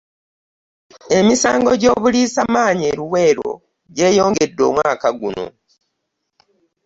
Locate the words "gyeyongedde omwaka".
3.95-5.09